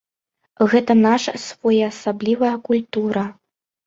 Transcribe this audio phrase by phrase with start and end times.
[0.71, 3.23] Гэта наша своеасаблівая культура.